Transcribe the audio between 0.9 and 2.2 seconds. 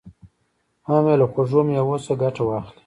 یې له خوږو مېوو څخه